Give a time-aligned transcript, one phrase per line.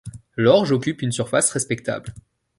[0.35, 2.11] L'orge occupe une surface respectable.